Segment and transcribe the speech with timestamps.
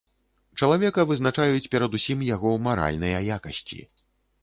[0.61, 3.83] Чалавека вызначаюць перадусім яго маральныя якасці.